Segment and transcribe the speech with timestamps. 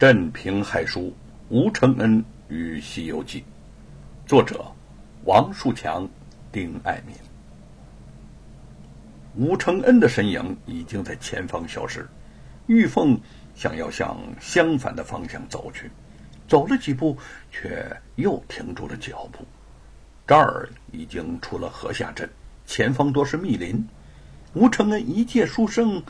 [0.00, 1.14] 镇平海书
[1.50, 3.40] 吴承恩与《西游记》，
[4.26, 4.64] 作者
[5.26, 6.08] 王树强、
[6.50, 7.14] 丁爱民。
[9.36, 12.08] 吴承恩的身影已经在前方消失，
[12.66, 13.20] 玉凤
[13.54, 15.90] 想要向相反的方向走去，
[16.48, 17.14] 走了几步，
[17.50, 19.44] 却又停住了脚步。
[20.26, 22.26] 这儿已经出了河下镇，
[22.64, 23.86] 前方多是密林。
[24.54, 26.02] 吴承恩一介书生，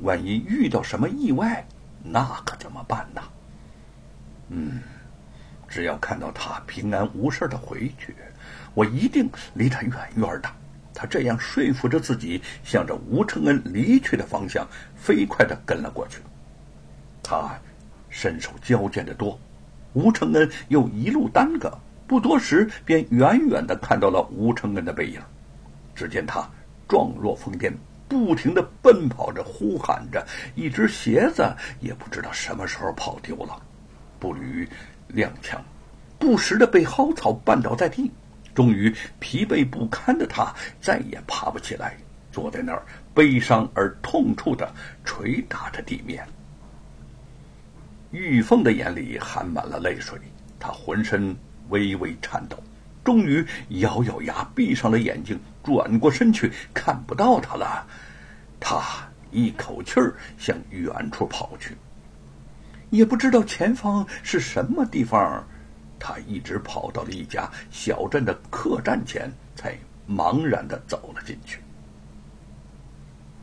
[0.00, 1.64] 万一遇到什么意外，
[2.02, 3.22] 那可怎么办呢？
[4.48, 4.80] 嗯，
[5.68, 8.14] 只要看到他平安无事的回去，
[8.74, 10.48] 我一定离他远远的。
[10.94, 16.18] 他这样说服着自己，向着吴承恩离去的方向飞快的跟了过去。
[17.22, 17.58] 他
[18.08, 19.38] 身手矫健得多，
[19.92, 21.76] 吴承恩又一路耽搁，
[22.06, 25.20] 不多时便远远的看到了吴承恩的背影。
[25.94, 26.48] 只见他。
[26.88, 27.72] 状若疯癫，
[28.08, 30.24] 不停的奔跑着，呼喊着，
[30.54, 33.60] 一只鞋子也不知道什么时候跑丢了，
[34.18, 34.68] 步履
[35.14, 35.58] 踉跄，
[36.18, 38.10] 不时的被蒿草绊倒在地。
[38.54, 41.94] 终于疲惫不堪的他再也爬不起来，
[42.32, 42.82] 坐在那儿
[43.12, 44.72] 悲伤而痛触的
[45.04, 46.26] 捶打着地面。
[48.12, 50.18] 玉凤的眼里含满了泪水，
[50.58, 51.36] 她浑身
[51.68, 52.56] 微微颤抖。
[53.04, 53.44] 终于
[53.80, 57.86] 咬咬牙，闭上了眼睛，转过身去，看不到他了。
[58.58, 58.82] 他
[59.30, 61.76] 一口气儿向远处跑去，
[62.90, 65.44] 也不知道前方是什么地方。
[65.98, 69.76] 他一直跑到了一家小镇的客栈前，才
[70.08, 71.60] 茫然的走了进去。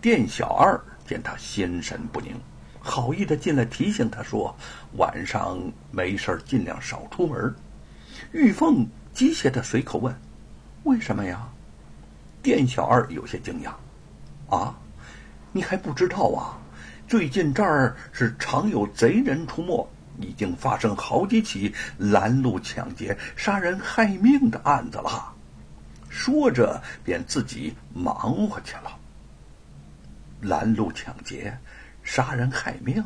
[0.02, 2.40] 店小二见他心神不宁，
[2.80, 4.56] 好意的进来提醒他说
[4.98, 5.60] ：“晚上
[5.92, 7.54] 没事尽量少出门。”
[8.32, 8.88] 玉凤。
[9.14, 10.12] 机械的随口问
[10.86, 11.48] ：“为什么呀？”
[12.42, 13.72] 店小二有些惊讶
[14.50, 14.76] ：“啊，
[15.52, 16.58] 你还不知道啊？
[17.14, 19.88] 最近这儿是常有贼人出没，
[20.20, 25.32] 已经发生好几起拦路抢劫、杀人害命的案子了。”
[26.10, 28.98] 说着，便自己忙活去了。
[30.42, 31.56] 拦路抢劫、
[32.02, 33.04] 杀人害命，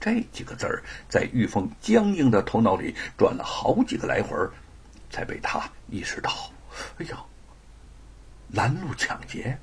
[0.00, 4.36] 这几个字儿在玉凤僵硬的头脑里转了好几个来回。
[5.08, 6.32] 才被他意识到，
[6.98, 7.18] 哎呀，
[8.48, 9.56] 拦路抢劫、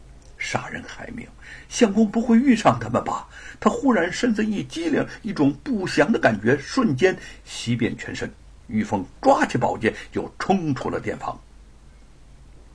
[0.44, 1.26] 杀人害命，
[1.70, 3.26] 相公不会遇上他们吧？
[3.62, 8.30] 他忽然身子一激灵，一种不祥的感觉瞬间袭遍全身。
[8.68, 11.40] 玉凤抓起宝剑就冲出了店房。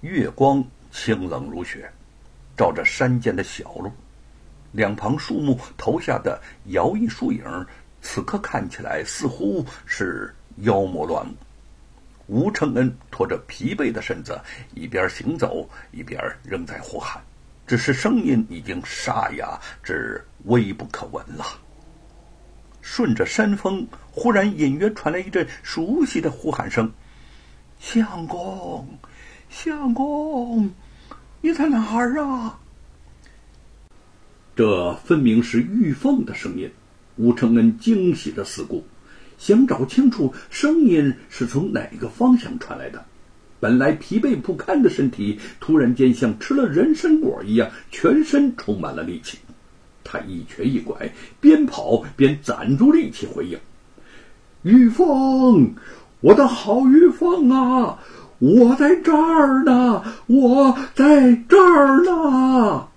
[0.01, 1.91] 月光清冷如雪，
[2.57, 3.93] 照着山间的小路，
[4.73, 7.45] 两旁树木投下的摇曳树影，
[8.01, 11.35] 此刻看起来似乎是妖魔乱舞。
[12.29, 14.41] 吴承恩拖着疲惫的身子，
[14.75, 17.23] 一边行走，一边仍在呼喊，
[17.69, 21.45] 只是声音已经沙哑至微不可闻了。
[22.81, 26.91] 顺着山峰，忽然隐约传来一阵熟悉的呼喊声
[27.79, 28.89] ：“相公，
[29.51, 30.71] 相公，
[31.43, 32.59] 你在哪儿啊？”
[34.57, 36.73] 这分明是玉凤的声音。
[37.17, 38.85] 吴承恩惊喜的四顾。
[39.37, 43.05] 想找清楚声音是从哪个方向传来的，
[43.61, 49.39] 本来疲惫不堪的身体突然间像吃了人参果一样，全身充满了力气。
[50.05, 51.11] 他一瘸一拐，
[51.41, 53.59] 边跑边攒住力气回应
[54.63, 55.75] ：“玉凤，
[56.21, 57.99] 我的好玉凤啊，
[58.39, 62.89] 我在这儿呢，我在这儿呢。”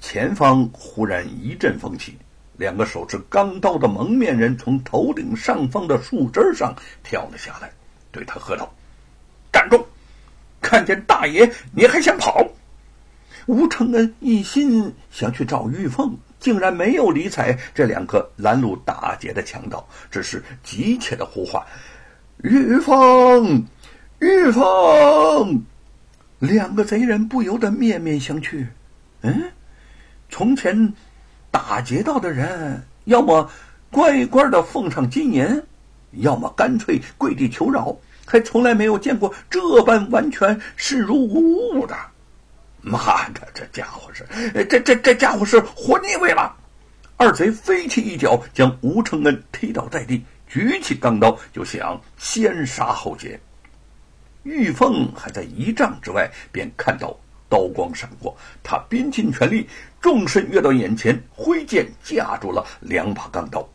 [0.00, 2.16] 前方忽然一阵风起。
[2.58, 7.72] 两个手持钢刀的蒙面人从头顶上方的树枝上跳了下来，
[8.12, 8.72] 对他喝道
[9.52, 9.84] ：“站住！
[10.60, 12.46] 看见大爷你还想跑？”
[13.46, 21.60] 吴承恩一心想去找玉凤，竟然没有理睬这两个拦路打劫的强盗，只是急切的呼唤
[22.44, 23.64] ：“玉凤，
[24.20, 25.64] 玉凤！”
[26.38, 28.66] 两个贼人不由得面面相觑。
[29.22, 29.50] 嗯，
[30.28, 30.92] 从前。
[31.52, 33.50] 打劫到的人，要么
[33.90, 35.62] 乖乖的奉上金银，
[36.12, 41.96] 要么干脆跪地求饶，还从来没有见过这般完全视如无物的。
[42.80, 44.26] 妈的，这家伙是，
[44.64, 46.54] 这这这家伙是活腻味了！
[47.16, 53.40] 二贼飞起一脚，将吴承恩踢倒在地，举起钢刀就想先杀后劫。
[54.42, 57.16] 玉凤还在一丈之外，便看到。
[57.48, 59.68] 刀光闪过，他拼尽全力，
[60.00, 63.68] 纵身跃到眼前，挥剑架住了两把钢刀。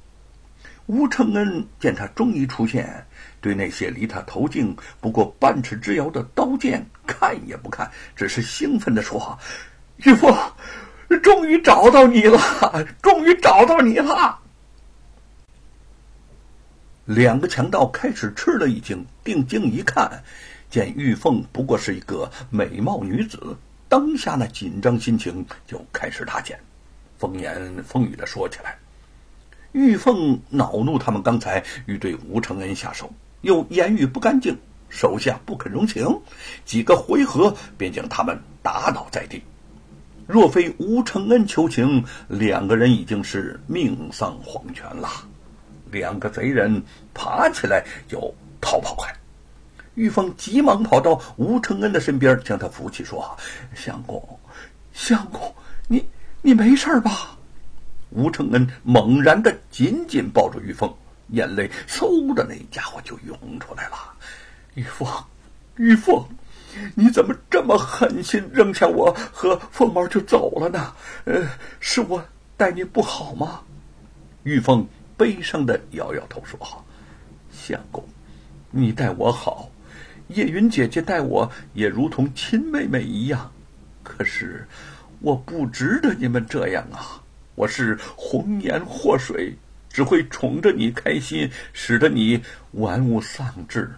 [0.88, 3.06] 吴承恩见他终于出现，
[3.42, 9.38] 对那些离他头颈不过半尺之遥的刀剑看也不看，只是兴奋地说
[10.06, 10.34] ：“玉凤，
[11.22, 12.40] 终于找到你了，
[13.02, 14.40] 终于找到你了！”
[17.04, 20.24] 两个强盗开始吃了一惊，定睛一看，
[20.70, 23.58] 见玉凤不过是一个美貌女子，
[23.90, 26.58] 当下那紧张心情就开始大减，
[27.18, 28.78] 风言风语的说起来。
[29.72, 33.12] 玉凤恼怒他们刚才欲对吴承恩下手，
[33.42, 34.58] 又言语不干净，
[34.90, 36.22] 手下不肯容情，
[36.66, 39.44] 几个回合便将他们打倒在地。
[40.26, 45.10] 若非吴承恩求情，两个人已经是命丧黄泉了。
[45.90, 46.84] 两个贼人
[47.14, 49.14] 爬起来就逃跑开。
[49.96, 53.38] 玉凤急忙跑到吴承恩的身边，将他扶起，说
[53.74, 54.40] ：“相公，
[54.94, 55.56] 相公，
[55.88, 56.06] 你
[56.42, 57.37] 你没事吧？”
[58.18, 60.92] 吴承恩猛然的紧紧抱住玉凤，
[61.30, 63.96] 眼泪嗖的那家伙就涌出来了。
[64.74, 65.08] 玉凤，
[65.76, 66.26] 玉凤。
[66.96, 70.94] 你怎么这么狠心，扔下我和凤毛就走了呢？
[71.26, 71.48] 呃，
[71.80, 72.24] 是我
[72.56, 73.62] 待你不好吗？
[74.44, 76.60] 玉凤悲伤的摇摇头说
[77.52, 78.04] ：“相公，
[78.70, 79.72] 你待我好，
[80.28, 83.52] 叶云姐姐待我也如同亲妹妹一样。
[84.04, 84.68] 可是，
[85.20, 87.22] 我不值得你们这样啊！
[87.58, 89.52] 我是红颜祸水，
[89.90, 92.40] 只会宠着你开心，使得你
[92.74, 93.92] 玩物丧志。”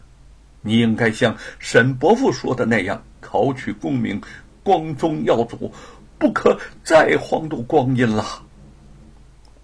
[0.63, 4.21] 你应该像沈伯父说的那样，考取功名，
[4.63, 5.73] 光宗耀祖，
[6.17, 8.25] 不可再荒度光阴了。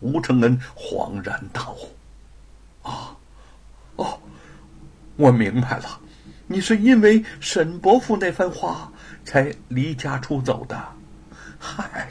[0.02, 1.88] 吴承恩恍然大悟
[2.84, 3.16] ：“啊，
[3.96, 4.20] 哦，
[5.16, 6.02] 我明白了，
[6.48, 8.92] 你是因为沈伯父那番话
[9.24, 10.78] 才离家出走的。
[11.58, 12.10] 嗨，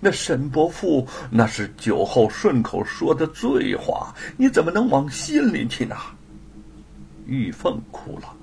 [0.00, 5.96] 那沈伯父那是酒后顺口说的醉话，你怎么能往心里去呢？”
[7.28, 8.34] 玉凤哭了，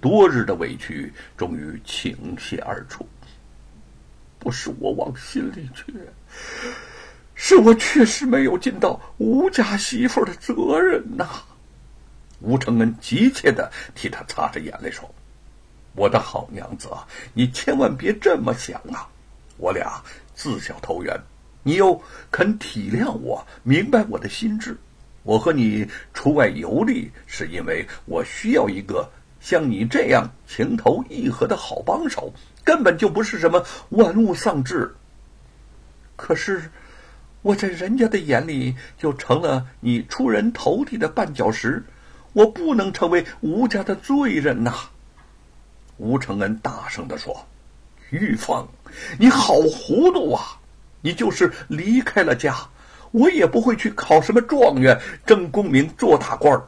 [0.00, 3.06] 多日的委屈终于倾泻而出。
[4.38, 5.92] 不是我往心里去，
[7.34, 11.28] 是我确实没有尽到吴家媳妇的责任呐。
[12.40, 15.12] 吴承恩急切的替他擦着眼泪说
[15.94, 19.08] ：“我的好娘子啊，你千万别这么想啊！
[19.56, 20.02] 我俩
[20.36, 21.18] 自小投缘，
[21.64, 22.00] 你又
[22.30, 24.76] 肯体谅我，明白我的心智。”
[25.24, 29.10] 我和你出外游历，是因为我需要一个
[29.40, 34.94] 像你这样情投意合的好帮手，根本就不是什么玩物丧志。
[36.14, 36.70] 可是，
[37.42, 41.82] 我在人家的眼里就成了你出人头地的绊脚石，
[42.32, 44.72] 我不能成为吴家的罪人呐！
[45.96, 47.44] 吴承恩大声的说
[48.10, 48.66] ：“玉凤，
[49.18, 50.58] 你好糊涂啊！
[51.00, 52.56] 你就是离开了家。”
[53.12, 56.62] 我也不会去考什么状元、争功名、做大官儿。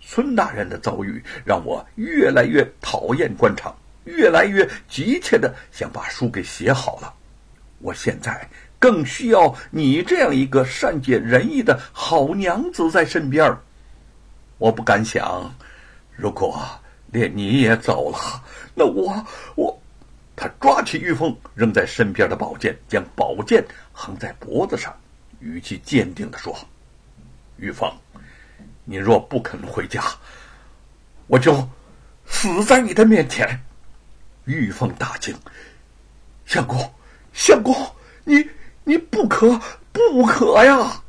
[0.00, 7.12] 孙大人的遭遇让我越来越讨厌官场，越来越急切的想把书给写好了。
[7.80, 8.48] 我现在
[8.78, 13.54] 更需要你这样一个善解人意的好娘子在身边
[14.56, 15.52] 我不敢想，
[16.14, 16.58] 如果
[17.10, 18.42] 连你也走了，
[18.74, 19.26] 那我
[19.56, 19.75] 我……
[20.36, 24.94] 他抓起玉凤扔在身边的宝剑，将宝剑横在脖子上。
[25.40, 26.54] 语气坚定的说
[27.56, 27.90] ：“玉凤，
[28.84, 30.02] 你若不肯回家，
[31.26, 31.66] 我就
[32.26, 33.58] 死在你的面前。”
[34.44, 35.34] 玉凤大惊
[36.44, 36.94] ：“相公，
[37.32, 37.74] 相公，
[38.24, 38.46] 你
[38.84, 39.60] 你不可
[39.92, 41.02] 不可呀！”